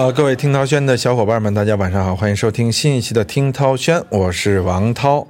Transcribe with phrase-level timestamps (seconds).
[0.00, 5.26] 好，各位听涛轩的小伙伴们，大家晚上好，欢迎收听新一期的听涛轩，我是王涛。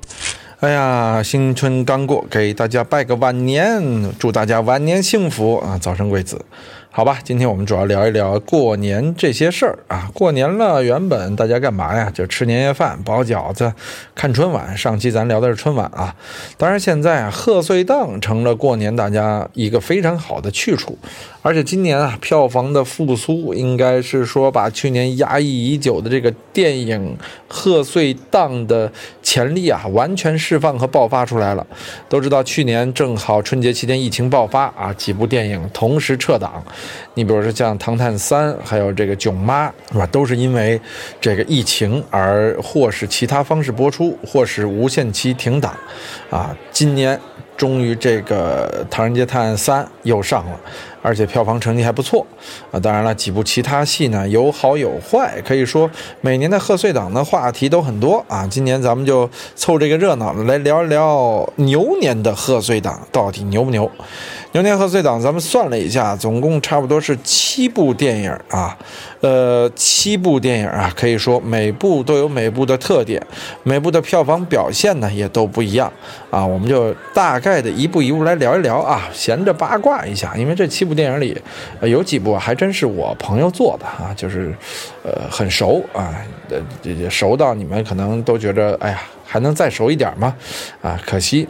[0.60, 6.44] 哎呀，新春刚过，给大家拜个晚年，祝大家晚年幸福啊，早生贵子。
[6.92, 10.10] 好吧，今天我们主要聊一聊过年这些事儿啊。
[10.12, 12.10] 过年了，原本大家干嘛呀？
[12.12, 13.72] 就吃年夜饭、包饺子、
[14.12, 14.76] 看春晚。
[14.76, 16.12] 上期咱聊的是春晚啊，
[16.58, 20.98] 当然现在啊，贺岁档成了过年大家一个非常好的去处。
[21.42, 27.16] 而且今年啊，票房的复苏应该是说把去年压抑已久的这个电影
[27.46, 28.90] 贺岁档的
[29.30, 31.64] 潜力啊，完全释放和爆发出来了。
[32.08, 36.60] 都知道去年正好春节期间疫情爆发啊，几部电影同时撤档。
[37.14, 40.06] 你比如说像《唐探三》，还有这个《囧妈》，是吧？
[40.06, 40.80] 都是因为
[41.20, 45.78] 这个疫情而或是其他方式播出，或是无限期停档。
[46.28, 47.16] 啊，今年
[47.60, 50.58] 终于这个《唐人街探案三》又上了。
[51.02, 52.26] 而且票房成绩还不错
[52.70, 52.78] 啊！
[52.78, 58.46] 当然了，几部其他戏呢有好有坏，可以说每年的贺岁档的话题都很多啊。
[58.46, 63.90] 今年咱们就凑这个热闹来聊一聊牛年的贺岁档到底牛不牛？
[64.52, 68.76] 牛年贺岁档咱们算了一下，总共差不多是七部电影啊。
[69.20, 73.24] 呃，七部电影啊，可以说每部都有每部的特点，
[73.62, 75.92] 每部的票房表现呢也都不一样
[76.30, 76.44] 啊。
[76.44, 81.40] 我们就大概的一步一步来聊一聊啊，闲着八卦一下，因为这七部电影里，
[81.82, 84.52] 有几部还真是我朋友做的啊，就是，
[85.04, 86.12] 呃，很熟啊，
[86.48, 90.34] 呃，熟到你们可能都觉得，哎呀，还能再熟一点吗？
[90.82, 91.46] 啊，可惜。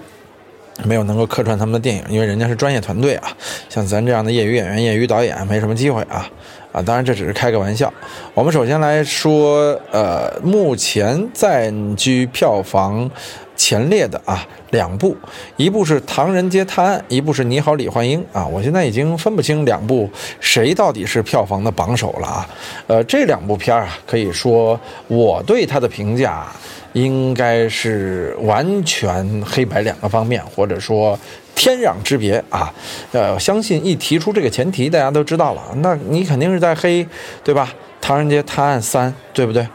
[0.84, 3.30] 没有能够客串他们的电影，因为人家是专业团队啊，
[3.68, 6.28] 像咱这样的业余演员、业余导演没什么机会啊
[6.72, 6.82] 啊！
[6.82, 7.92] 当然这只是开个玩笑。
[8.34, 13.10] 我们首先来说，呃，目前占据票房
[13.56, 15.16] 前列的啊两部，
[15.56, 18.46] 一部是《唐人街探案》，一部是《你好，李焕英》啊。
[18.46, 20.08] 我现在已经分不清两部
[20.38, 22.48] 谁到底是票房的榜首了啊。
[22.86, 26.46] 呃，这两部片儿啊，可以说我对它的评价。
[26.92, 31.18] 应该是完全黑白两个方面，或者说
[31.54, 32.72] 天壤之别啊！
[33.12, 37.06] 呃，相信一提出这个前提，大家都知道了，那你肯定是在黑，
[37.44, 37.72] 对吧？
[38.00, 39.66] 《唐人街探案三》，对不对？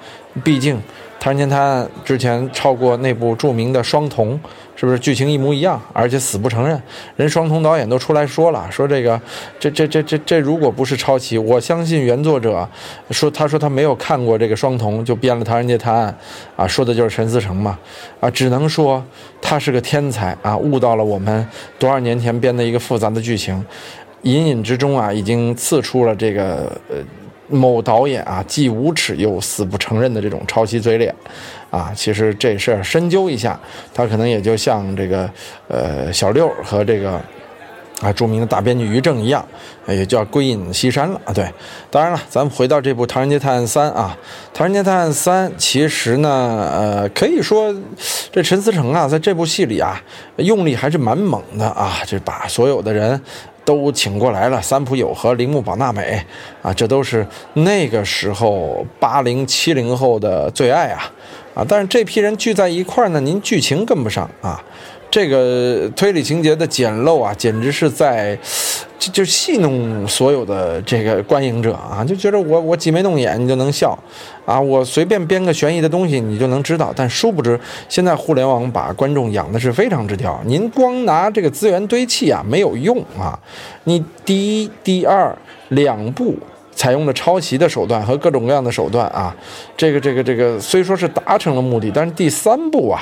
[0.43, 0.75] 毕竟。
[1.25, 4.33] 《唐人街探案》之前超过那部著名的《双瞳》，
[4.75, 5.81] 是不是剧情一模一样？
[5.91, 6.79] 而且死不承认。
[7.15, 9.19] 人双瞳导演都出来说了，说这个，
[9.59, 12.69] 这这这这这，如果不是抄袭，我相信原作者
[13.09, 16.15] 说，他说他没有看过这个《双瞳》，就编了《唐人街探案》，
[16.61, 17.75] 啊，说的就是陈思诚嘛，
[18.19, 19.03] 啊，只能说
[19.41, 21.43] 他是个天才啊，悟到了我们
[21.79, 23.65] 多少年前编的一个复杂的剧情，
[24.21, 26.97] 隐隐之中啊，已经刺出了这个呃。
[27.47, 31.13] 某导演啊，既无耻又死不承认的这种抄袭嘴脸，
[31.69, 33.59] 啊，其实这事儿深究一下，
[33.93, 35.29] 他可能也就像这个
[35.67, 37.21] 呃小六和这个
[38.01, 39.45] 啊著名的大编剧于正一样，
[39.87, 41.31] 也叫归隐西山了啊。
[41.31, 41.47] 对，
[41.91, 44.17] 当然了，咱们回到这部《唐人街探案三》啊，
[44.57, 46.29] 《唐人街探案三》其实呢，
[46.73, 47.73] 呃，可以说
[48.31, 50.01] 这陈思诚啊，在这部戏里啊，
[50.37, 53.21] 用力还是蛮猛的啊，就把所有的人。
[53.65, 56.23] 都请过来了，三浦友和铃木保奈美，
[56.61, 61.11] 啊，这都是那个时候八零七零后的最爱啊，
[61.55, 64.63] 啊，但是这批人聚在一块儿呢，您剧情跟不上啊。
[65.11, 68.37] 这个推理情节的简陋啊，简直是在
[69.11, 73.97] 就戏弄所有的这个观影者啊，就觉得我我挤眉弄眼你就能笑
[74.45, 76.93] 啊，我随便编个悬疑的东西你就能知道。
[76.95, 83.39] 但殊不知，现在互联网把观众养的是非常之刁，您光拿这个资源堆砌啊没有用啊，
[83.85, 85.35] 你第一、第二
[85.69, 86.35] 两部。
[86.85, 89.35] 采用了抄袭的手段和各种各样的手段啊，
[89.75, 93.01] 这个这个这个虽说是达成了目的，但是第三步啊，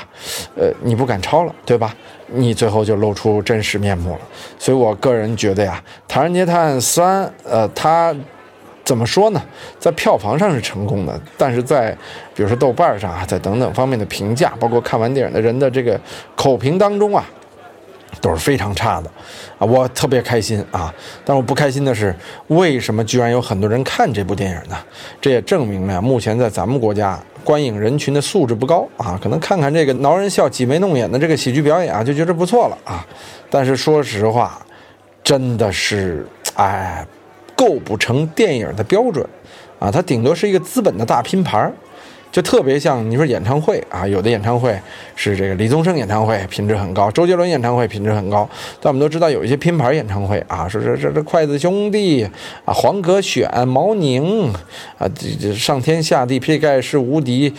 [0.55, 1.93] 呃，你不敢抄了，对吧？
[2.27, 4.19] 你最后就露出真实面目了。
[4.57, 8.15] 所以我个人觉得呀，《唐人街探案三》呃，它
[8.85, 9.43] 怎么说呢？
[9.77, 11.91] 在票房上是成功的，但是在
[12.33, 15.99] 比如说豆瓣上啊，在等等方面的评价，包括看完电影的人的这个
[16.37, 17.25] 口评当中啊。
[18.21, 19.09] 都是非常差的，
[19.57, 20.93] 啊，我特别开心啊！
[21.25, 22.15] 但我不开心的是，
[22.47, 24.77] 为什么居然有很多人看这部电影呢？
[25.19, 29.19] 这也证明了目前在咱们国家观影人群的素质不高啊！
[29.21, 33.05] 可能看看这个挠人笑、挤眉弄眼的这个喜剧表演啊，就觉得不错了啊！
[33.49, 34.59] 但是说实话，
[35.23, 36.25] 真的是
[36.55, 37.05] 哎，
[37.55, 39.27] 构不成电影的标准
[39.79, 39.91] 啊！
[39.91, 41.73] 它顶多是一个资本的大拼盘儿。
[42.33, 44.75] 就特别像你说演唱会啊，有的演唱会
[45.15, 48.49] 是这个李宗盛演唱会品质很高，周杰伦演唱会品质很高，
[48.81, 52.27] 但我们都知道有一些拼盘演唱会啊，说这这这筷子兄弟
[52.65, 54.51] 啊，黄格选、毛宁
[54.97, 57.53] 啊，这这上天下地劈盖世无敌。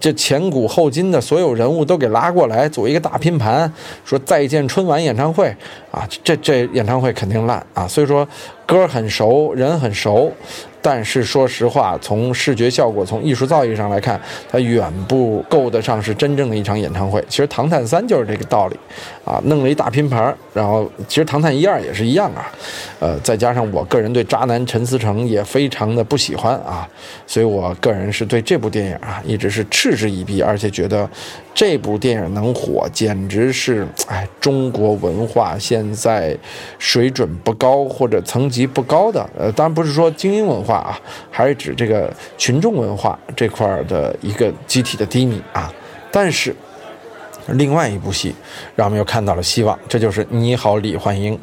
[0.00, 3.72] 这前古后今的所有人物都给拉过来，组一个大拼盘，
[4.04, 5.46] 说再见春晚演唱会
[5.92, 7.86] 啊，这这演唱会肯定烂啊。
[7.86, 8.26] 所以说，
[8.66, 10.32] 歌很熟，人很熟。
[10.82, 17.20] 但是说实话，从视觉效果、从艺术造诣上来看，它远不够得上是真正的一场演唱会。
[17.28, 18.76] 其实《唐探三》就是这个道理，
[19.24, 22.46] 啊，弄了一大拼盘然后其实《唐探一二》也是一样啊，
[23.00, 26.88] 呃，再加上我个人对渣男陈思诚也非常的不喜欢啊，
[27.26, 31.08] 所以我个人是对这部电影啊一直是嗤之以鼻，而且觉得
[31.56, 36.36] 这部电影能火，简直是哎中国文化现在
[36.78, 40.76] 水准不高或者层级不高的，呃，当然不是说精英文化。
[40.76, 41.00] 啊，
[41.30, 45.72] 还是指这个群众文化这块的一个集体的低迷啊。
[46.12, 46.54] 但是，
[47.46, 48.34] 另外一部戏
[48.74, 51.34] 让我们又看到了希望，这就是《你好，李焕英》。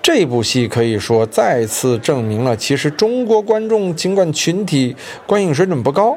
[0.00, 4.94] 这部戏可以说再次证明了，其实中国观众尽管群体
[5.26, 6.16] 观影水准不高，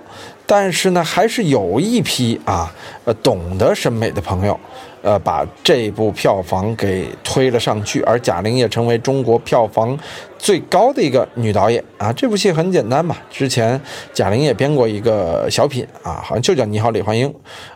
[0.51, 2.69] 但是呢，还是有一批啊，
[3.05, 4.59] 呃，懂得审美的朋友。
[5.01, 9.97] 呃，把这部票房给推了上去，而贾玲也成为中国票房
[10.37, 12.11] 最高的一个女导演啊！
[12.11, 13.79] 这部戏很简单嘛，之前
[14.13, 17.27] 贾玲也编过一个小品啊，好像就叫《你好，李焕英》。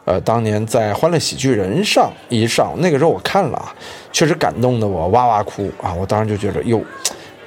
[0.04, 3.74] 呃，当年在《欢乐喜剧人》上一上，那个时候我看了啊，
[4.12, 5.94] 确实感动的我哇哇哭啊！
[5.94, 6.82] 我当时就觉得哟。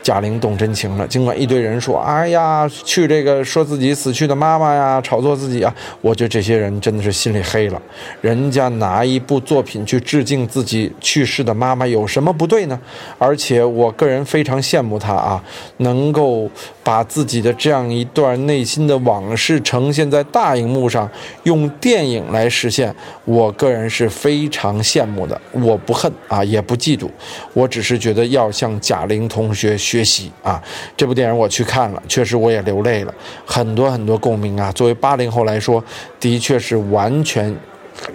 [0.09, 7.83] 贾玲动真情了，尽管一堆人说：“哎呀，去这个说自己死去的妈妈呀，炒作自己啊。”我觉得这些人真的是心里黑了。
[8.23, 12.81] 人家拿一部作品去致敬自己去世的妈妈，有什么不对呢？
[13.19, 15.45] 而且我个人非常羡慕他啊，
[15.77, 16.51] 能够
[16.83, 21.07] 把自己的这样一段内心的往事呈现在大荧幕上，
[21.43, 22.95] 用电影来实现。
[23.27, 25.39] 我个人是非常羡慕的。
[25.53, 27.07] 我不恨啊，也不嫉妒，
[27.53, 29.98] 我只是觉得要向贾玲同学学。
[29.99, 30.63] 学习啊，
[30.97, 33.13] 这部电影我去看了，确实我也流泪了，
[33.45, 34.71] 很多很多共鸣啊。
[34.71, 35.83] 作为八零后来说，
[36.21, 37.53] 的确是完全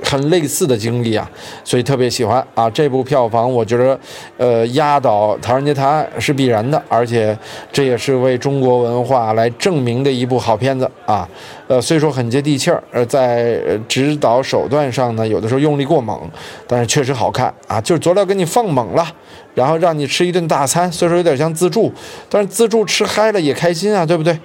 [0.02, 1.30] 很类似的经历啊，
[1.66, 2.70] 所以特别喜欢啊。
[2.70, 4.00] 这部票房我觉得，
[4.38, 7.38] 呃，压倒《唐人街探案》是必然的，而且
[7.70, 11.28] 这也是为中国文化来证明的一部好片子啊。
[11.68, 13.60] 呃，虽说很接地气儿，呃，在
[13.90, 16.18] 指导手段上呢，有的时候用力过猛，
[16.66, 17.82] 但是确实好看啊。
[17.82, 19.06] 就是佐料给你放猛了。
[19.56, 21.92] 然后让你吃一顿大餐，所以说有点像自助，
[22.30, 24.40] 但是自助吃嗨了也开心啊，对不对？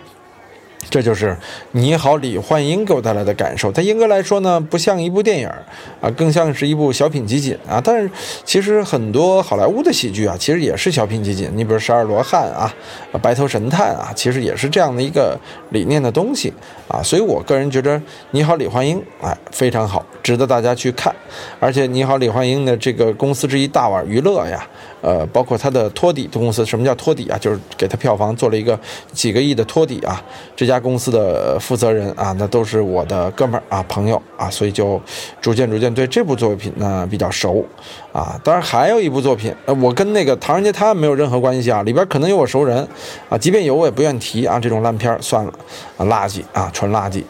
[0.91, 1.31] 这就是
[1.73, 3.71] 《你好，李焕英》给我带来的感受。
[3.71, 5.47] 它严格来说呢，不像一部电影
[6.01, 7.79] 啊，更像是一部小品集锦啊。
[7.85, 8.11] 但是
[8.45, 11.51] 其实很多好莱坞的喜剧啊，其实也是小品集锦。
[11.55, 12.73] 你比如《十二罗汉》啊，
[13.19, 15.39] 《白头神探》啊，其实也是这样的一个
[15.71, 16.51] 理念的东西
[16.87, 17.03] 啊。
[17.03, 17.99] 所以我个人觉得
[18.31, 21.15] 《你好，李焕英》哎非常好，值得大家去看。
[21.61, 24.67] 而且《你好，李焕英》的这个公司之一大碗娱乐呀。
[25.01, 27.39] 呃，包括他的托底的公司，什么叫托底啊？
[27.39, 28.79] 就是给他票房做了一个
[29.13, 30.23] 几个亿的托底啊。
[30.57, 35.01] 这家公司的负责人啊，那都是我的哥们儿啊、朋友啊，所以就
[35.41, 37.65] 逐渐逐渐对这部作品呢比较熟
[38.13, 38.41] 啊。
[38.43, 42.87] 当然还有一部作品，呃，我跟那个《唐人街探案》没有任何关系啊，里边可能有我熟人
[43.29, 44.59] 啊，即便有我也不愿提啊。
[44.59, 45.53] 这种烂片算了
[45.97, 47.23] 啊，垃圾啊，纯垃圾。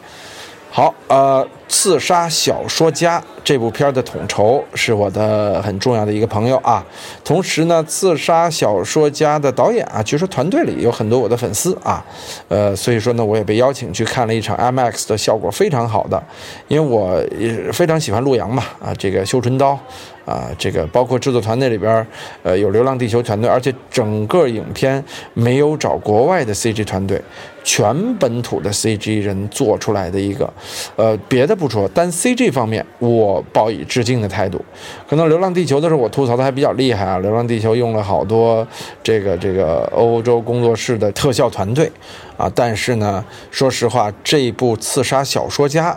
[0.71, 6.85] 好，呃，刺杀小说家这部片的统筹是我的很重要的一个朋友啊。
[7.23, 12.05] 同时呢，刺杀小说家的导演啊，据说团队里有很多我的粉丝啊。
[12.47, 16.21] 呃，所以说呢，我也被邀请去看了一场 IMAX 的效果非常好的，
[16.67, 19.77] 因为我也非常喜欢陆阳嘛啊，这个绣春刀。
[20.29, 22.05] 啊，这个包括制作团队里边，
[22.43, 27.19] 呃，有《流浪地球》团队，而且整个影片没有找国外的 CG 团队，
[27.63, 30.47] 全本土的 CG 人做出来的一个，
[30.95, 34.63] 呃，别的不说，单 CG 方面，我抱以致敬的态度。
[35.09, 38.67] 可能《流浪地球》的时候，我吐槽的还比较厉害啊，《流浪地球》用了好多
[39.01, 41.91] 这个这个欧洲工作室的特效团队，
[42.37, 45.91] 啊，但是呢，说实话，这部《刺杀小说家》。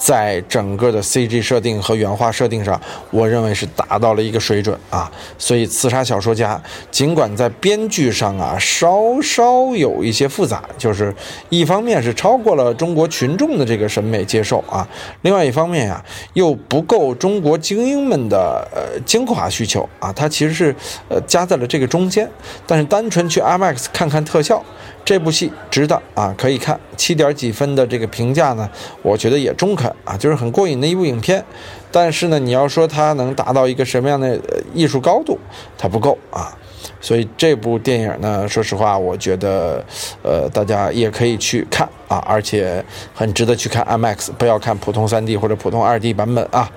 [0.00, 2.80] 在整个的 CG 设定和原画设定上，
[3.10, 5.12] 我认为是达到了一个水准啊。
[5.36, 11.14] 所以，刺杀小说家尽管在编剧上啊稍稍有一些复杂，就是
[11.50, 14.88] 一方面是超过了中国群众的这个审美接受啊，
[15.20, 16.02] 另外一方面呀
[16.32, 20.74] 又不够中国精英们的呃精华需求啊，它其实是
[21.10, 22.26] 呃夹在了这个中间。
[22.66, 24.64] 但是单纯去 IMAX 看看特效。
[25.02, 28.68] 这部戏值得啊，可以看七点几分的这个评价呢，
[29.02, 31.44] 我觉得也中肯啊，就是很过瘾的一部影片。
[31.92, 34.38] 但是呢，你要说它能达到一个什么样的
[34.72, 35.38] 艺术高度，
[35.76, 36.56] 它不够啊。
[37.00, 39.84] 所以这部电影呢，说实话，我觉得
[40.22, 42.82] 呃，大家也可以去看啊，而且
[43.14, 46.70] 很值得去看 IMAX，不要看普通 3D 或者普通 2D 版本啊。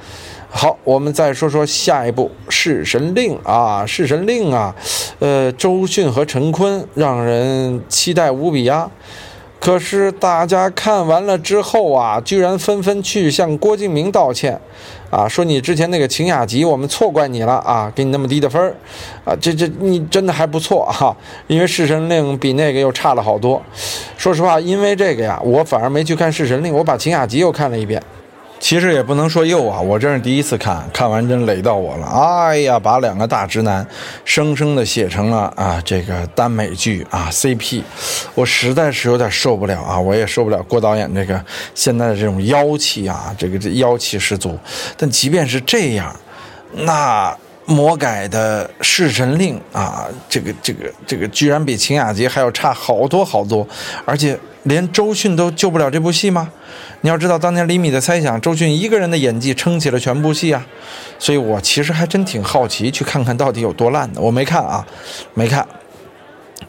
[0.49, 4.75] 好，我们再说说下一部《弑神令》啊，《弑神令》啊，
[5.19, 8.89] 呃，周迅和陈坤让人期待无比呀。
[9.63, 14.59] 可是大家看完了之后啊，居然纷纷去向郭敬明道歉，
[15.09, 18.75] 啊，说你之前那个晴雅集我们错怪你了啊，给你那么低的分儿，
[19.23, 21.15] 啊，这这你真的还不错哈，
[21.47, 23.61] 因为《弑神令》比那个又差了好多。
[24.17, 28.03] 说实话，因为这个呀，我反而没去看《弑神令》，我把晴雅集又看了一遍。
[28.63, 32.07] 其实也不能说又啊，我真是第一次看，看完真雷到我了。
[32.07, 33.85] 哎呀，把两个大直男
[34.23, 37.83] 生生的写成了啊这个耽美剧啊 CP，
[38.33, 39.99] 我实在是有点受不了啊！
[39.99, 41.43] 我也受不了郭导演这个
[41.75, 44.57] 现在的这种妖气啊，这个这妖气十足。
[44.95, 46.15] 但即便是这样，
[46.71, 53.67] 那魔改的《弑神令》啊，这个这个这个居然比《晴雅集》还要差好多好多，
[54.05, 56.49] 而且连周迅都救不了这部戏吗？
[57.05, 60.65] 你要知道，当年李米的猜想，周迅一个人的演技撑起了全部戏啊，
[61.19, 64.21] 所以我其实还真挺好奇，去看看到底有多烂的。
[64.21, 64.87] 我没看啊，
[65.33, 65.67] 没看。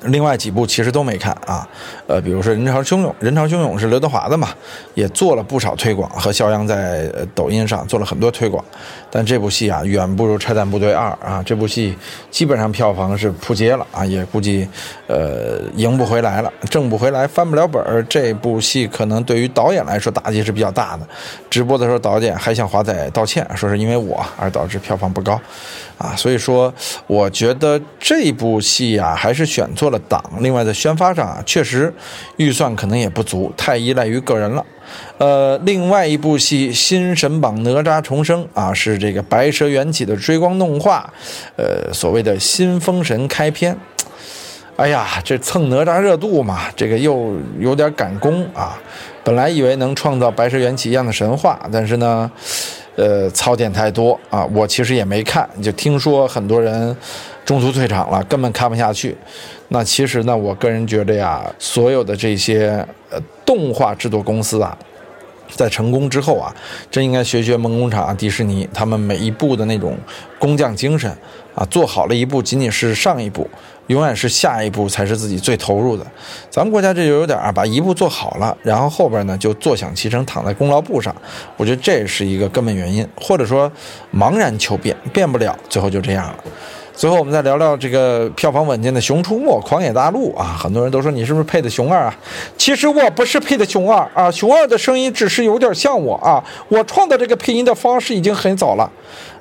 [0.04, 1.66] 另外几部其实都没看啊，
[2.06, 4.48] 呃，比如说《人潮汹涌》，《人潮汹涌》是刘德华的嘛，
[4.94, 8.64] 也做了不少推广，和肖央在抖音上做了很多推广。
[9.10, 11.96] 但这部戏啊，远不如《拆弹部队二》啊，这部戏
[12.30, 14.68] 基本上票房是扑街了啊，也估计
[15.06, 18.04] 呃赢不回来了，挣不回来，翻不了本儿。
[18.08, 21.06] 这部戏可能对于导演来说打击是比较大的。
[21.48, 25.40] 直播的时候，导演还向华仔道歉，说是因为我而导致票房不高。
[25.96, 26.74] 啊，所以说，
[27.06, 30.22] 我觉得这部戏啊，还是选错了党。
[30.40, 31.92] 另外，在宣发上啊，确实
[32.36, 34.64] 预算可能也不足，太依赖于个人了。
[35.18, 41.12] 呃，另外一部戏《新神榜：哪吒重生》啊，是这个《白蛇缘起》的追光动画，
[41.56, 43.76] 呃，所谓的新封神开篇。
[44.76, 48.78] 哎呀，这蹭哪吒热度嘛，这个又有点赶工啊。
[49.22, 52.30] 本来以为能创造《白蛇缘起》一样的神话，但是呢。
[52.96, 54.44] 呃，槽点太多啊！
[54.54, 56.96] 我其实也没看，就听说很多人
[57.44, 59.16] 中途退场了，根本看不下去。
[59.68, 64.76] 那其实呢，我个人觉得呀，所有的这些呃动画制作公司啊，
[65.50, 66.54] 在成功之后啊，
[66.90, 69.96] 真应该学学梦工厂、迪士尼，他们每一步的那种
[70.38, 71.10] 工匠精神
[71.54, 73.48] 啊，做好了一步仅仅是上一步。
[73.88, 76.06] 永远是下一步才是自己最投入的，
[76.48, 81.14] 咱们国家这就有点啊，把一步做好了，然后后边呢就坐享其成，躺在功劳簿上。
[81.58, 83.70] 我觉得这是一个根本原因，或者说
[84.10, 86.36] 茫然求变，变不了，最后就这样了。
[86.96, 92.16] 最后我们再聊聊这个票房稳健的《熊出没·狂野大陆》啊，很多人都说你是不是配的熊二啊？
[92.56, 98.88] 其实我不是配的熊二啊，熊二的声音只是有点像我啊，我创造这个配音的方式已经很早了。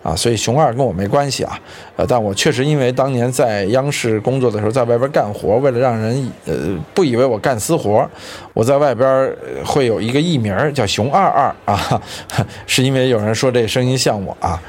[0.01, 1.57] 啊，所以熊二跟我没关系啊，
[1.95, 6.53] 呃，但我确实因为当年在央视工作的时候，在外边干活，为了让人呃
[6.93, 8.05] 不以为我干私活，
[8.53, 9.31] 我在外边
[9.63, 12.01] 会有一个艺名叫熊二二啊，
[12.65, 14.59] 是因为有人说这声音像我啊。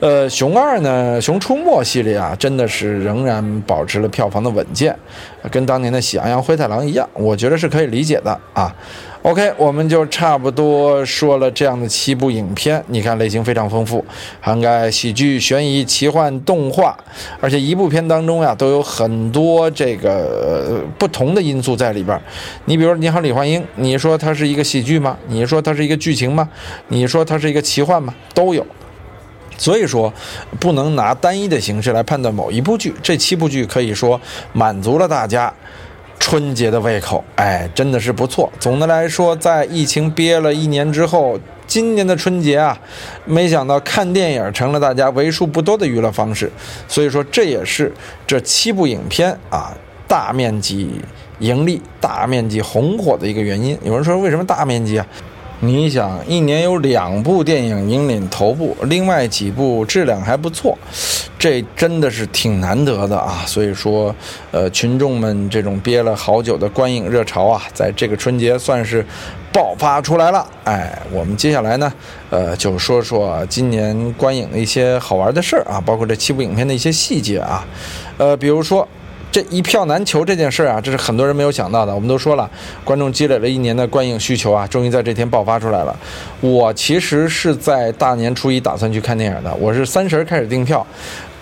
[0.00, 4.94] 呃，熊二呢，熊出没系列啊，真的是仍然保持了票房的稳健，
[5.50, 8.74] 跟当年的喜羊羊灰太狼一样，我觉得是可以理解的啊。
[9.22, 14.04] OK，我们就差不多说了这样的七部影片，你看类型非常丰富，
[14.40, 16.94] 涵盖喜剧、悬疑、奇幻、动画，
[17.40, 22.20] 而且一部片当中呀，都有很多这个不同的因素在里边。
[22.66, 25.16] 你比如说《你好，李焕英》，你说它是一个喜剧吗？
[25.28, 26.46] 你说它是一个剧情吗？
[26.88, 28.14] 你说它是一个奇幻吗？
[28.34, 28.66] 都有。
[29.56, 30.12] 所以说，
[30.58, 32.94] 不能拿单一的形式来判断某一部剧。
[33.02, 34.20] 这七部剧可以说
[34.52, 35.52] 满足了大家
[36.18, 38.50] 春节的胃口，哎，真的是不错。
[38.58, 42.78] 总的来说，在疫情憋了一年之后，今年的春节啊，
[43.24, 46.50] 没想到看电影成了大家为数不多的娱乐方式。
[46.88, 47.92] 所以说，这也是
[48.26, 49.72] 这七部影片啊
[50.06, 50.90] 大面积
[51.40, 53.78] 盈利、大面积红火的一个原因。
[53.82, 55.06] 有人说，为什么大面积啊？
[55.66, 60.76] 你想，一年有两部电影引领头部，另外几部质量还不错，
[61.38, 63.44] 这真的是挺难得的啊！
[63.46, 64.14] 所以说，
[64.50, 69.04] 呃，群众们这种憋了好久的观影热潮啊，在这个春节算是
[69.52, 70.46] 爆发出来了。
[70.64, 71.92] 哎，我们接下来呢，
[72.30, 77.66] 呃，就说说今年观影的一些好玩的事儿啊，包括这七部影片的一些细节啊，
[78.18, 78.86] 呃，比如说。
[79.34, 81.92] 这一票难求这件事儿啊，这是很多人没有想到的。
[81.92, 82.48] 我们都说了，
[82.84, 85.96] 观众积累了一年的观影需求啊，终于在这天爆发出来了。
[86.40, 90.86] 我其实是在大年初一打算去看电影的，我是三十开始订票。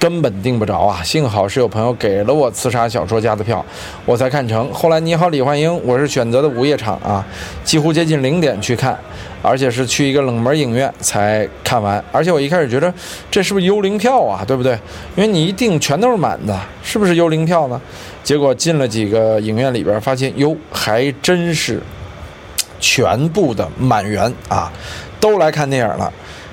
[0.02, 1.00] 根本订不着啊！
[1.04, 3.64] 幸好是有朋友给了我《刺杀小说家》的票，
[4.04, 4.68] 我才看成。
[4.75, 7.25] 后来你好，李焕英，我是选择的午夜场啊，
[7.62, 8.99] 几乎接近零点去看，
[9.42, 12.04] 而且是去一个冷门影院才看完。
[12.11, 12.92] 而且我一开始觉得
[13.30, 14.44] 这是不是幽灵票啊？
[14.44, 14.73] 对不对？
[15.14, 17.80] 因为你一订全都是满的，是不是幽灵票呢？
[18.25, 21.80] 结果进了几个影院里边，发现哟，还真是
[22.80, 24.68] 全部的满员啊，
[25.21, 26.12] 都来看电影了。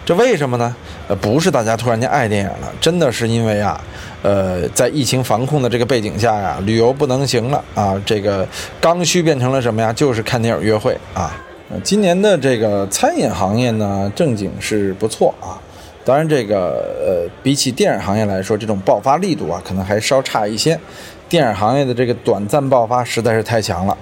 [0.09, 0.75] 这为什么呢？
[1.07, 3.79] 呃，不是大家突然间爱电影了，真的是因为啊，
[4.23, 8.43] 呃，在疫情防控的这个背景下呀，旅游不能行了啊，这个
[8.81, 9.93] 刚需变成了什么呀？
[9.93, 11.39] 就是看电影约会啊。
[11.83, 15.61] 今年的这个餐饮行业呢，正经是不错啊。
[16.03, 20.79] 当然，这个呃，比起电影行业来说，这种爆发力度啊，可能还稍差一些。
[21.27, 23.95] 电影行业的这个短暂爆发实在是太强了。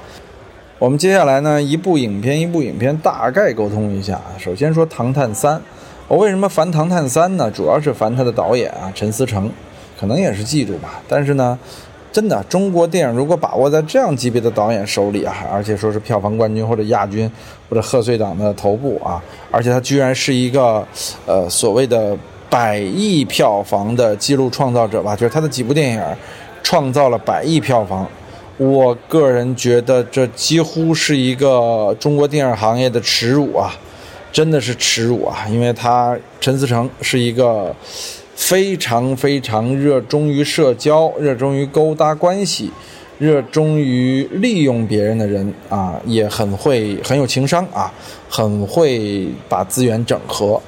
[0.79, 4.17] 我们接下来呢，一部影片一部影片大概沟通一下。
[4.39, 5.55] 首先说《唐探三》，
[6.07, 7.51] 我为什么烦《唐探三》呢？
[7.51, 9.51] 主要是烦他的导演啊，陈思诚，
[9.99, 11.01] 可能也是嫉妒吧。
[11.07, 11.57] 但是呢。
[12.09, 17.29] 真的，中国电影如果把握在这样级别的导演手里啊，而且说是票房冠军或者亚军
[17.69, 19.21] 或者贺岁档的头部啊，
[19.51, 20.83] 而且他居然是一个，
[21.27, 22.17] 呃，所谓的
[22.49, 26.01] 百亿票房的记录创造者吧，就是他的几部电影
[26.63, 28.07] 创造了百亿票房，
[28.57, 33.71] 我个人觉得这几乎是一个中国电影行业的耻辱啊，
[34.37, 37.75] 真的是耻辱啊，因为他陈思诚是一个。
[38.35, 42.71] 非常非常热衷于社交，热衷于勾搭关系，
[43.17, 47.91] 热衷于利用别人的人啊，也很会很有情商啊，
[48.29, 50.61] 很会把资源整合。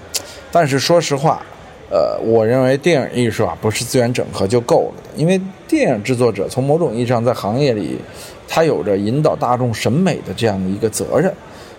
[0.52, 1.44] 但是说实话，
[1.92, 8.00] 呃，我认为电影艺术啊，不是资源整合就够了的，因为电影制作者从某种意义上在行业里，
[8.48, 11.32] 他有着引导大众审美的这样的一个责任。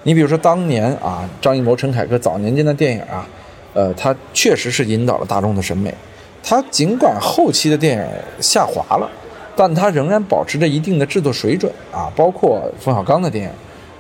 [0.02, 3.26] 你比如说当年啊，张艺谋、陈凯歌早年间的电影啊。
[3.72, 5.94] 呃，他确实是引导了大众的审美。
[6.42, 8.04] 他尽管后期的电影
[8.40, 9.08] 下滑了，
[9.54, 12.10] 但他仍然保持着一定的制作水准啊。
[12.16, 13.50] 包括冯小刚的电影，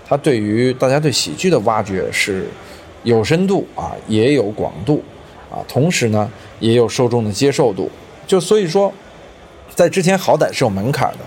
[0.04, 2.48] 他对于大家对喜剧的挖掘是
[3.04, 5.00] 有深度啊，也有广度
[5.48, 6.28] 啊，同时呢，
[6.58, 7.88] 也有受众的接受度。
[8.26, 8.92] 就所以说，
[9.76, 11.18] 在之前好歹是有门槛的。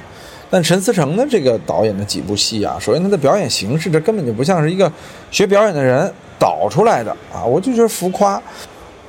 [0.54, 4.92] 但陈思诚的这个导演的几部戏啊，首先他的表演形式，这根本就不像是一个
[5.32, 6.14] 学表演的人。
[6.38, 8.42] 导出来的啊，我就觉得浮夸。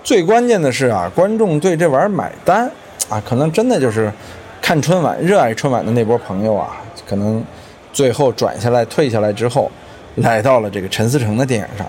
[0.04, 2.70] 最关键的是啊，观众对这玩意儿买单
[3.08, 4.12] 啊，可能真的就是
[4.62, 7.45] 看春晚、热爱春晚的那波朋友啊，可能
[7.92, 9.69] 最后转下来、退下来之后，
[10.16, 11.86] 来到了这个陈思诚的电影上。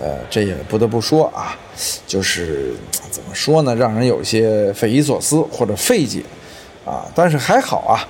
[0.00, 1.54] 呃，这也不得不说啊，
[2.06, 2.72] 就是
[3.10, 6.22] 怎么说呢，让人有些匪夷所思或者费解
[6.86, 7.04] 啊。
[7.14, 8.00] 但是还好啊。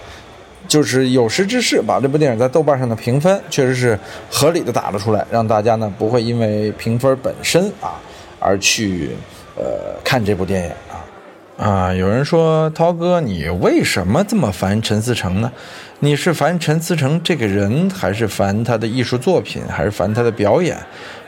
[0.68, 3.98] 就是有识之士把这部电影在豆瓣上的评分确实是
[4.30, 7.98] 合理的打了出来，让大家呢不会因为评分本身啊
[8.38, 9.10] 而去
[9.56, 9.64] 呃
[10.04, 10.94] 看这部电影啊
[11.88, 11.92] 啊！
[11.92, 15.50] 有人说涛哥，你为什么这么烦陈思诚呢？
[16.00, 20.76] 你是烦陈思诚这个人，还是烦他的艺术作品，还是烦他的表演，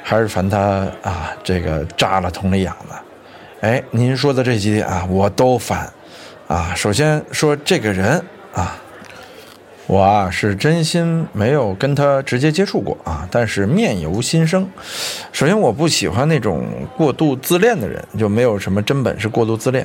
[0.04, 2.94] 还是烦他啊这个扎了同类痒呢？
[3.62, 5.90] 哎，您说的这几点啊，我都烦
[6.46, 6.72] 啊。
[6.76, 8.22] 首先说这个人
[8.52, 8.76] 啊。
[9.90, 14.64] 我啊是真心没有跟他直接接触过啊，但是面由心生。
[15.32, 16.64] 首先，我不喜欢那种
[16.96, 19.84] 过度自恋的人，就没有什么真本事过度自恋。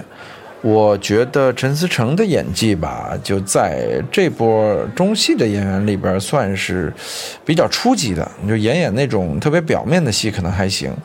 [0.62, 6.94] 我觉得陈思诚的演技吧，就在这波中戏的演员里边算是
[7.44, 8.30] 比较初级的。
[8.44, 10.96] 你就演演那种特别表面的戏可能还行，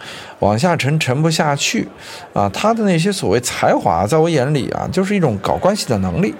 [0.41, 1.89] 往下沉沉不下去
[2.35, 2.47] 啊。
[2.51, 6.35] 他的那些所谓才华，在我眼里啊，就是一种搞关系的能力。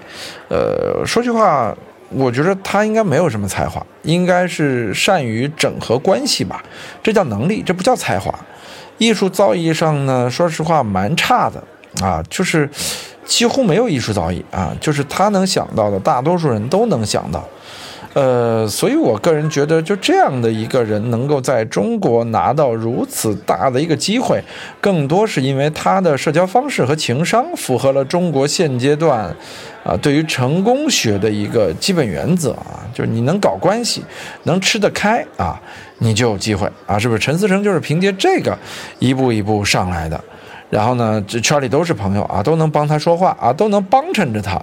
[0.51, 1.75] 呃，说句话。
[2.11, 6.63] 我觉得他应该没有什么才华，应该是善于整合关系吧，
[7.03, 8.35] 这叫能力，这不叫才华。
[8.99, 11.63] 艺术造诣上呢，说实话蛮差的
[12.05, 12.69] 啊，就是
[13.25, 17.49] 几乎没有艺术造诣啊，就是他能想到的，大多数人都能想到。
[18.13, 24.43] 呃，所以我个人觉得，就这样的一个人能够在中国拿到如此大的一个机会，
[24.81, 29.25] 更多是因为他的社交方式和情商符合了中国现阶段，
[29.85, 34.03] 啊，对于成功学的一个基本原则啊，就是你能搞关系，
[34.43, 35.61] 能吃得开啊，
[35.99, 37.21] 你就有机会啊，是不是？
[37.21, 38.59] 陈思成就是凭借这个
[38.99, 40.21] 一步一步上来的，
[40.69, 44.61] 然后呢，这圈里都是朋友啊，都能帮他说话啊，都能帮衬着他。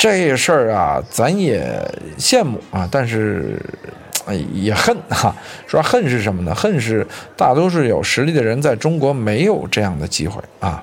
[0.00, 1.62] 这事儿啊，咱也
[2.16, 3.60] 羡慕啊，但是，
[4.54, 5.36] 也恨哈。
[5.66, 6.54] 说恨是什么呢？
[6.54, 10.82] 恨是大多数有实力的人在中国没有这样的机会啊。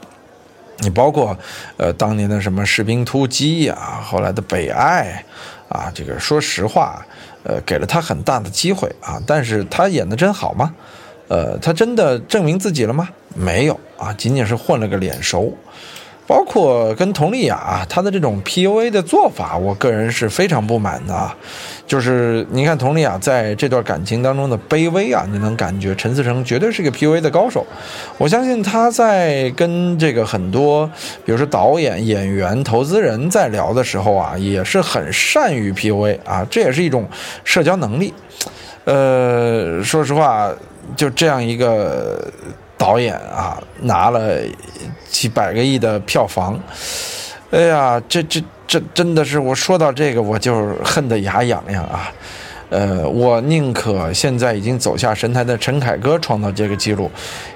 [0.82, 1.36] 你包括，
[1.78, 5.26] 呃，当年的什么士兵突击呀，后来的北爱，
[5.68, 7.04] 啊，这个说实话，
[7.42, 9.20] 呃，给了他很大的机会啊。
[9.26, 10.76] 但是他演的真好吗？
[11.28, 13.10] 呃，他真的证明自己了吗？
[13.34, 15.58] 没有啊，仅仅是混了个脸熟。
[16.28, 21.32] 包括跟佟丽娅她的这种 PUA 的做法，我个人是非常不满的。
[21.88, 27.66] 就是你看佟丽娅在这段感情当中的卑微啊，你能感觉陈思诚绝对是个 PUA 的高手。
[28.18, 30.86] 我相信他在跟这个很多，
[31.24, 37.08] 比如说导演、演员、投资人在聊的时候啊，也是很善于 PUA 啊，这也是一种
[37.46, 38.14] 社交能力。
[38.84, 40.52] 呃，说实话，
[40.98, 42.30] 就这样一个。
[42.78, 44.38] 导演啊，拿了
[45.10, 46.60] 几百个亿的票房。
[47.50, 52.12] 哎呀，这这这真的是我说到这个，我就恨得牙痒痒啊！
[52.70, 57.10] 呃，我宁可现在已经走下神坛的陈凯歌创造这个记录，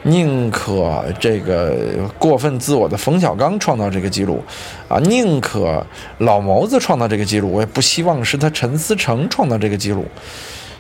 [0.04, 1.76] 宁可这个
[2.18, 4.42] 过分自我的冯小刚创造这个记录，
[4.88, 5.86] 啊，宁可
[6.20, 10.06] 老谋子创造这个记录，我也不希望是他陈思诚创造这个记录。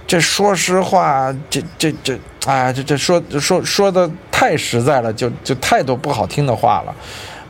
[0.07, 4.09] 这说实话，这这这，哎，这这说说说的
[4.41, 6.95] 太实在了，就就太多不好听的话了。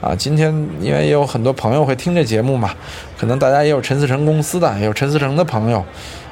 [0.01, 2.75] 啊，今天因为也有很多朋友会听这节目嘛，
[3.17, 5.81] 可能大家也有陈思诚公司的，也有陈思诚的朋友，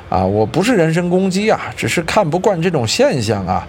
[0.10, 3.66] 啊，我不是人身攻击啊，只是看不惯这种现象啊。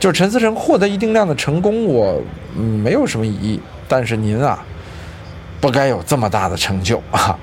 [0.00, 2.20] 就是陈思诚获得一定量的成功，我
[2.56, 4.58] 没有什么异议，但是您啊，
[5.60, 7.38] 不该有这么大的成就啊，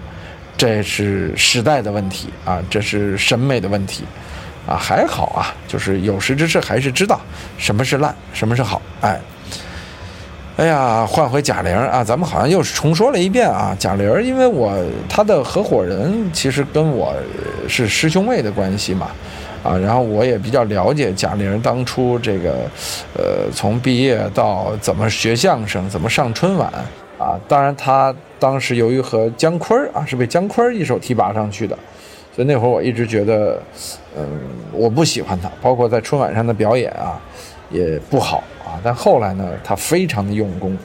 [0.58, 4.04] 这是时代的问题啊，这是审美的问题，
[4.68, 7.20] 啊，还好啊，就是有识之士还是知道
[7.58, 9.20] 什么是烂，什么是好，哎。
[10.56, 13.76] 哎呀，换回贾玲啊，咱们好像又是重说了一遍啊。
[13.80, 14.72] 贾玲，因为我
[15.10, 17.12] 她的合伙人其实跟我
[17.68, 19.08] 是师兄妹的关系嘛，
[19.64, 22.52] 啊，然后我也比较了解贾玲当初这个，
[23.18, 26.72] 呃，从毕业到怎么学相声，怎么上春晚
[27.18, 27.34] 啊。
[27.48, 31.76] 当然，她当时由于和姜昆啊是被姜昆一手提拔上去的，
[32.36, 33.62] 所以那会儿我一直觉得，
[34.18, 34.28] 嗯，
[34.72, 37.22] 我不喜欢他，包括在春晚上的表演啊，
[37.70, 38.44] 也不好。
[38.66, 40.76] 啊，但后来呢，他非常的用功，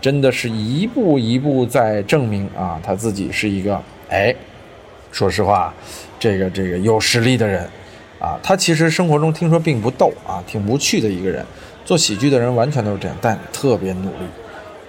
[0.00, 4.34] 真的是一步一步在证明啊，他自己是一个哎，
[5.12, 5.74] 说实话，
[6.18, 7.68] 这个这个有实力的人
[8.18, 8.38] 啊。
[8.42, 11.44] 他其实生活中听说并不逗啊，挺无趣的一个人。
[11.84, 14.26] 做喜剧的人完全都是这样，但特别努力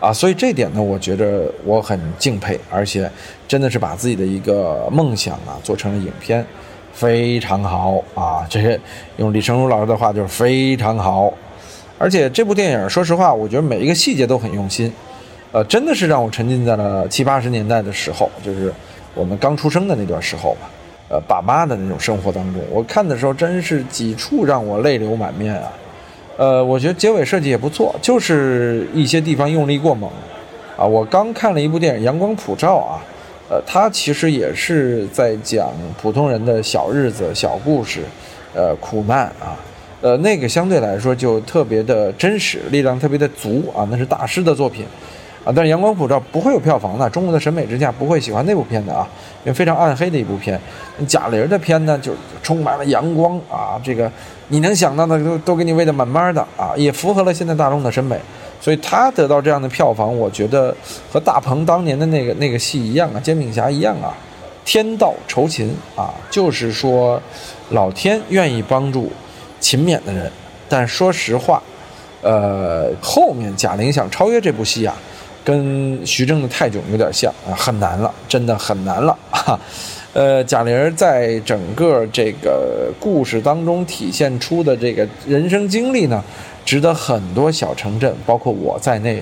[0.06, 0.14] 啊。
[0.14, 3.10] 所以这点呢，我觉得我很敬佩，而且
[3.48, 6.46] 真的是把自己的一个梦想啊做成了影片，
[6.94, 8.46] 非常好啊。
[8.50, 8.80] 这些
[9.18, 11.34] 用李成儒老师的话就是非常好。
[11.98, 14.92] 而且这部电影，说实话，我觉得每一个细节都很用心，
[15.54, 18.74] 呃，真的是让我沉浸在了七八十年代的时候，就是
[19.14, 20.70] 我们刚出生的那段时候吧，
[21.08, 22.62] 呃，爸妈的那种生活当中。
[22.70, 25.72] 我看的时候，真是几处让我泪流满面啊。
[26.38, 30.10] 呃，我觉得结尾设计也不错，就是一些地方用力过猛
[30.78, 30.86] 啊。
[30.86, 33.00] 我刚看了一部电影《阳光普照》啊，
[33.50, 35.72] 呃，它其实也是在讲
[36.02, 38.02] 普通人的小日子、小故事，
[38.54, 39.56] 呃，苦难啊。
[40.02, 44.86] 呃，那个相对来说就特别的真实，力量特别的足啊，那是大师的作品，
[45.46, 49.08] 啊，但是《阳光普照》不会有票房的，中国的审美之下不会喜欢那部片子啊，
[49.44, 50.60] 因为非常暗黑的一部片。
[51.08, 54.12] 贾玲的片呢，就充满了阳光啊，这个
[54.48, 58.20] 你能想到的都都给你喂得满满的啊，也符合了现在大众的审美，
[58.60, 60.76] 所以他得到这样的票房，我觉得
[61.12, 64.12] 和大鹏当年的那个那个戏一样啊，《煎饼侠》一样啊，
[64.66, 67.22] 天道酬勤啊，就是说
[67.70, 69.12] 老天愿意帮助。
[69.58, 70.32] 勤勉的人，
[70.70, 71.64] 但说实话，
[72.22, 74.94] 呃，后面贾玲想超越这部戏啊，
[75.46, 79.58] 跟徐峥的《泰囧》有点像啊，很难了，真的很难了啊。
[80.14, 86.24] 呃，贾玲在整个这个故事当中体现出的这个人生经历呢，
[86.66, 89.22] 值得很多小城镇，包括我在内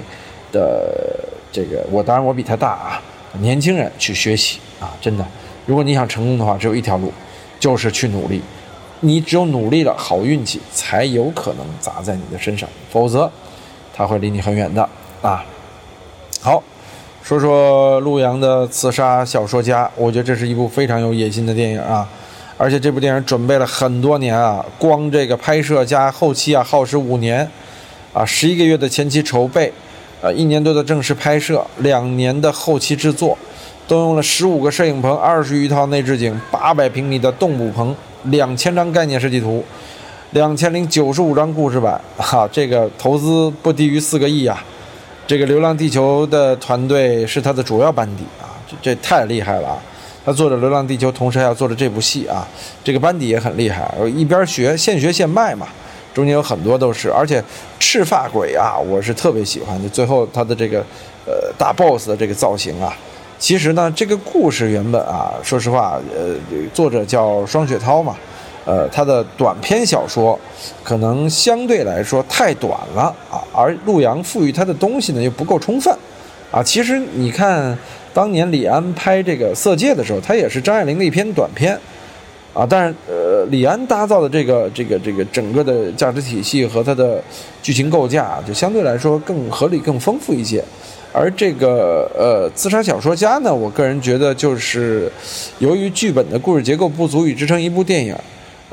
[0.52, 1.20] 的
[1.52, 3.02] 这个，我当然我比他大啊，
[3.42, 5.26] 年轻人去学习啊，真的，
[5.66, 7.12] 如果你想成功的话，只有一条路，
[7.60, 8.42] 就是去努力。
[9.02, 13.30] 你只有努力了，好运气才有可能砸在你的身上，否则，
[13.94, 14.88] 他会离你很远的
[15.22, 15.44] 啊。
[16.44, 16.62] 好，
[17.24, 22.06] 说说陆阳的《刺杀小说家》，我觉得这是一部非常有野心的电影啊，
[22.58, 27.50] 而且这部电影准备了很多年啊，光这个拍摄加后期啊，耗时五年，
[28.12, 29.72] 啊，十一个月的前期筹备，
[30.22, 33.38] 呃，一年多的正式拍摄，两年的后期制作，
[33.88, 37.96] 动用了十五个摄影棚，二十余套内置景，八百平米的动捕棚。
[38.24, 39.64] 两千张概念设计图，
[40.32, 44.62] 两千零九十五张故事版，哈，这个投资不低于四个亿啊！
[45.26, 49.78] 这个《流浪地球》的团队是他的主要班底啊，这这太厉害了啊！
[50.26, 52.46] 他做着《流浪地球》，同时还要做着这部戏啊，
[52.84, 55.68] 这个班底也很厉害，一边学现学现卖嘛，
[56.14, 57.42] 中间有很多都是，而且
[57.80, 60.80] 赤发鬼啊，我是特别喜欢的，最后他的这个
[61.26, 62.94] 呃大 boss 的这个造型啊。
[63.40, 66.36] 其实呢，这个故事原本啊，说实话，呃，
[66.74, 68.16] 作者叫双雪涛嘛，
[68.66, 70.40] 呃，他的短篇小说
[70.84, 75.94] 可能相对来说太短了啊，而陆阳赋予他的东西呢又不够充分，
[76.52, 77.78] 啊，其实你看
[78.14, 81.78] 当年李安拍这个《色戒》的时候，他也是张爱玲的一篇短篇，
[82.54, 87.22] 啊，但是呃，李安打造的这个这个这个整个的价值体系和他的
[87.62, 90.64] 剧情构架就相对来说更合理、更丰富一些。
[91.12, 95.12] 而这个呃，自杀小说家呢，我个人觉得就是
[95.60, 98.16] 由于剧本的故事结构不足以支撑一部电影，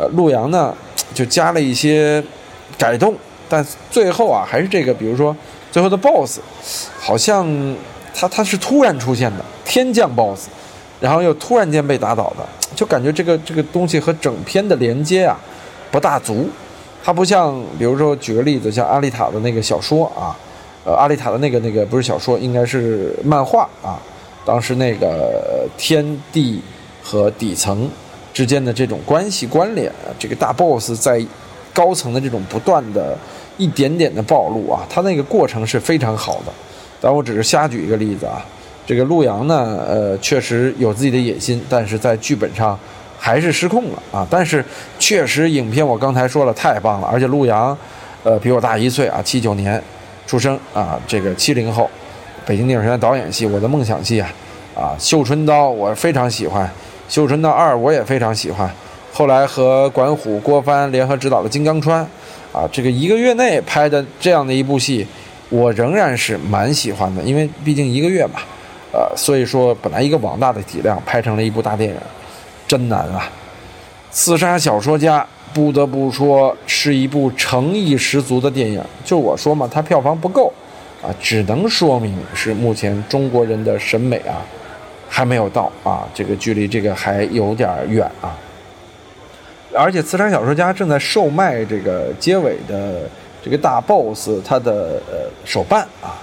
[0.01, 0.75] 呃，陆阳呢
[1.13, 2.25] 就加了一些
[2.79, 3.15] 改动
[3.51, 5.37] 但最后啊，还是这个，比如说
[5.71, 6.41] 最后的 BOSS，
[6.99, 7.47] 好像
[8.15, 10.49] 他他是突然出现的天降 BOSS，
[11.01, 15.39] 然后又突然间被打倒的，就感觉这个这个东西和整篇的连接啊
[15.91, 16.49] 不大足。
[17.03, 20.33] 它不像，比如说举个例子，像阿丽塔的那个小说啊，
[20.85, 24.01] 呃，阿丽塔的那个那个不是小说，应该是漫画啊。
[24.45, 26.63] 当时那个天地
[27.03, 27.91] 和底层
[28.33, 31.25] 之间的这种关系关联，这个大 boss 在
[31.73, 33.17] 高层的这种不断的
[33.57, 36.53] 一点点的暴露啊，他那个过程是非常好的。
[37.01, 38.45] 但我只是瞎举一个例子啊。
[38.87, 42.77] 这个陆阳呢，呃，确实有自己的野心，但是在剧本上
[43.17, 44.27] 还是失控了啊。
[44.29, 44.65] 但是
[44.99, 47.77] 确实影片我刚才说了太棒了，而且陆阳，
[48.25, 49.81] 呃，比我大一岁啊，七九年
[50.27, 51.89] 出生啊，这个七零后。
[52.47, 54.29] 北京电影学院导演系，我的梦想系啊，
[54.75, 56.67] 啊，《绣春刀》我非常喜欢，
[57.11, 58.71] 《绣春刀二》我也非常喜欢。
[59.13, 62.03] 后来和管虎、郭帆联合执导的《金刚川》，
[62.57, 65.05] 啊，这个一个月内拍的这样的一部戏，
[65.49, 68.41] 我仍然是蛮喜欢的，因为毕竟一个月嘛，
[68.93, 71.97] 呃，所以说本来一个网大的体量拍成了一部大电影，
[72.69, 73.29] 真难啊！
[74.15, 75.21] 《刺杀小说家》
[75.53, 80.53] 不得不说是一部诚意十足的电影，就我说嘛，它票房不够。
[81.03, 84.45] 啊，只能说明是目前中国人的审美啊，
[85.13, 88.39] 还没有到啊，这个距离这个还有点远啊。
[89.75, 93.03] 而且，《刺杀小说家》正在售卖这个结尾的
[93.45, 96.15] 这个大 boss 他的呃手办啊，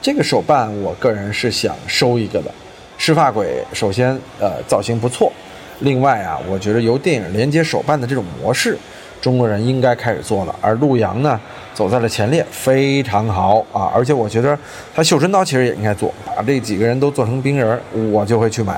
[0.00, 2.50] 这个手办我个人是想收一个的。
[2.98, 5.32] 赤发鬼首先呃造型不错，
[5.80, 8.78] 另外啊，我觉得由电影连接手办的这种模式。
[9.22, 11.40] 中国人应该开始做了，而陆阳呢，
[11.72, 13.88] 走在了前列，非常好啊！
[13.94, 14.58] 而且我觉得
[14.92, 17.80] 他绣春刀其实也应该做，把这几个人都做成冰人，
[18.10, 18.72] 我就会去买，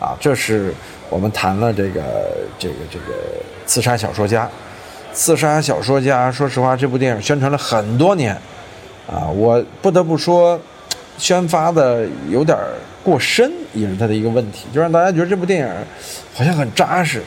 [0.00, 0.16] 啊！
[0.18, 0.74] 这是
[1.08, 2.02] 我们谈了这个
[2.58, 3.14] 这个这个
[3.64, 4.50] 刺杀小说家，
[5.12, 6.32] 刺杀小说家。
[6.32, 8.34] 说实话，这部电影宣传了很多年，
[9.06, 10.60] 啊，我不得不说，
[11.16, 12.58] 宣发的有点
[13.04, 15.68] 过深，也是他的一个问题，就让大家觉得这部电影
[16.34, 17.22] 好像很扎实。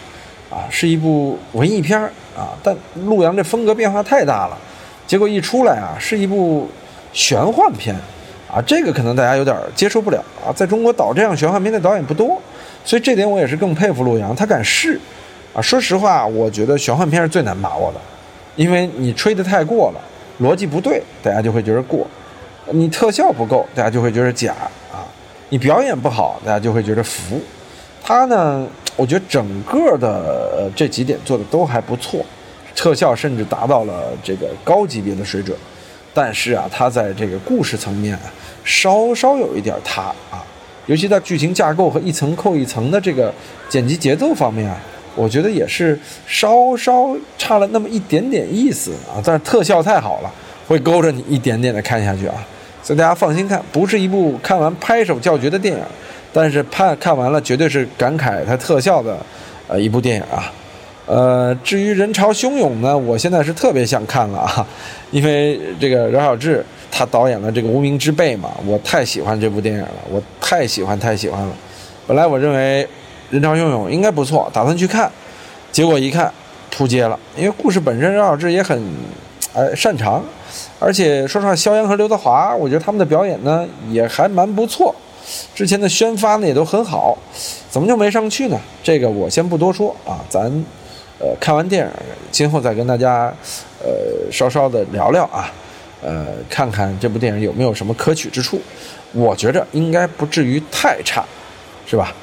[0.51, 2.73] 啊，是一部文艺片儿啊，但
[3.03, 4.57] 陆阳这风格变化太大了，
[5.05, 6.69] 结果一出来啊，是一部
[7.11, 7.93] 玄幻片，
[8.49, 12.41] 啊，这个可能大家有点接受不了啊，在中国导这样玄幻片的导演不多，
[12.85, 14.97] 所以这点我也是更佩服陆阳，他敢试，
[15.53, 17.99] 啊，说实话，我觉得玄幻片是最难把握的，
[18.55, 19.99] 因为你吹得太过了，
[20.39, 22.07] 逻辑不对，大家就会觉得过；
[22.71, 24.53] 你特效不够，大家就会觉得假
[24.93, 25.03] 啊；
[25.49, 27.41] 你表演不好，大家就会觉得浮。
[28.01, 28.65] 他呢？
[28.99, 32.19] 我觉得整个的这几点做的都还不错，
[32.75, 35.57] 特效甚至达到了这个高级别的水准。
[36.13, 38.19] 但是啊，它在这个故事层面
[38.65, 40.43] 稍稍有一点塌啊，
[40.85, 43.33] 尤其在剧情架构和一层扣一层的这个
[43.69, 44.77] 剪辑节奏方面啊，
[45.15, 49.23] 我觉得也是稍稍差了那么一点点意思啊。
[49.23, 50.33] 但是特效太好了，
[50.67, 52.35] 会勾着你一点点的看下去啊。
[52.83, 55.81] 所以大家放心看，不是一部看完拍手叫绝的电影。
[56.31, 59.17] 但是看看完了，绝对是感慨它特效的，
[59.67, 60.51] 呃，一部电影啊。
[61.05, 64.67] 呃，至于人潮汹涌呢，我现在是特别想看了啊，
[65.09, 71.51] 因为这个饶晓志他导演了这个《无名之辈》嘛，我太喜欢这部电影了，我太喜欢太喜欢了。
[72.05, 72.87] 本来我认为
[73.31, 75.11] 人潮汹涌应该不错，打算去看，
[75.71, 76.31] 结果一看
[76.69, 78.79] 扑街了，因为故事本身饶晓志也很，
[79.53, 80.23] 呃，擅长，
[80.77, 84.93] 而且说实话，肖央和刘德华，我觉得他们的表演呢也还蛮不错。
[85.53, 87.17] 之前的宣发呢也都很好，
[87.69, 88.59] 怎么就没上去呢？
[88.81, 90.43] 这个我先不多说啊，咱
[91.19, 91.91] 呃看完电影，
[92.31, 93.33] 今后再跟大家
[93.83, 95.51] 呃稍稍的聊聊啊，
[96.01, 98.59] 呃看看这部电影有没有什么可取之处。
[99.11, 101.25] 我觉着应该不至于太差，
[101.85, 102.13] 是吧？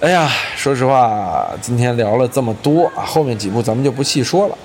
[0.00, 4.58] 哎呀，说实话，今天聊了这么多啊，后面几部咱们就不细说了。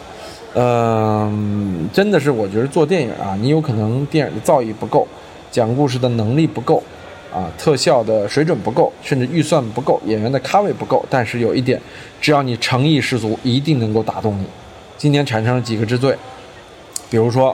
[0.55, 5.05] 嗯，真的是我觉得做电影啊，你有可能电影的造诣不够，
[5.51, 6.81] 讲故事的能力不够。
[7.35, 11.05] 啊，特效的水准不够，甚至预算不够，演员的咖位不够。
[11.09, 11.77] 但是有一点，
[12.21, 14.45] 只要你诚意十足，一定能够打动你。
[14.97, 16.15] 今年产生了几个之最，
[17.09, 17.53] 比如说，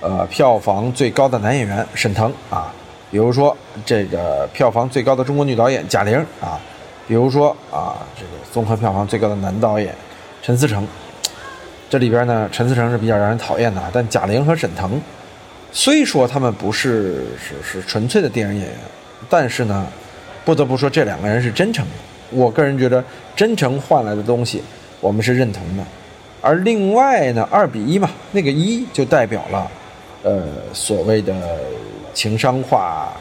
[0.00, 2.74] 呃，票房最高的男演员沈腾啊，
[3.08, 6.58] 比如说这个票房最高的中国女导演贾玲啊，
[7.06, 9.94] 比如说啊，这个综合票房最高的男导演
[10.42, 10.84] 陈思诚。
[11.88, 15.00] 这里边呢，陈思诚是比较让人讨厌的，但贾玲和沈腾，
[15.70, 18.76] 虽说他们不是是是纯粹的电影演员。
[19.28, 19.86] 但是呢，
[20.44, 21.92] 不得不说这两个人是真诚的。
[22.30, 23.04] 我个人觉得，
[23.34, 24.62] 真诚换来的东西，
[25.00, 25.82] 我们是认同的。
[26.40, 29.70] 而另外呢，二比一嘛，那个一就代表了，
[30.22, 31.34] 呃，所谓的
[32.14, 33.12] 情商化、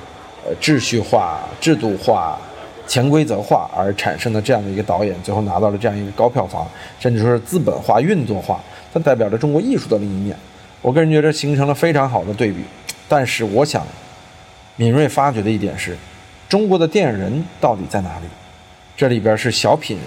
[0.46, 2.40] 呃秩序化、制度化、
[2.88, 6.66] 潜规则化而产生的这样的一个导演，最后拿到了这样一个高票房，
[7.00, 8.60] 甚至说是资本化、运作化，
[8.94, 10.38] 它代表着中国艺术的另一面。
[10.82, 12.64] 我个人觉得形成了非常好的对比。
[13.10, 13.86] 但是我想，
[14.80, 15.98] 敏锐发掘的一点是，
[16.48, 18.26] 中国的电影人到底在哪里？
[18.96, 20.06] 这里边是小品人、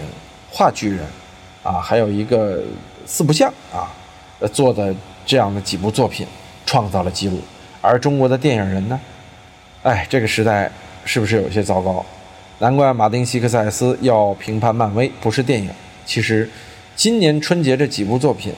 [0.51, 1.01] 话剧人，
[1.63, 2.65] 啊，还有一个
[3.05, 3.93] 四不像啊，
[4.51, 4.95] 做的
[5.27, 6.27] 这样的几部作品，
[6.65, 7.39] 创造了记录。
[7.83, 8.99] 而中国的电影人呢？
[9.83, 10.73] 哎，这个时代
[11.05, 12.03] 是不是有些糟糕？
[12.59, 15.69] 难怪马丁·西克塞斯要评判漫威不是电影。
[16.07, 16.49] 其实，
[16.97, 18.55] 今年春节这几部作品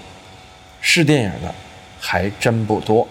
[0.81, 1.53] 是电影的
[1.98, 3.05] 还真不多。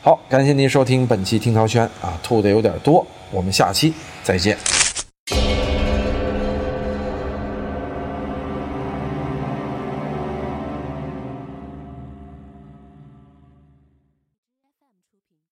[0.00, 4.56] 好，感谢您收听本期听涛轩啊，吐的有点多，我们下期再见。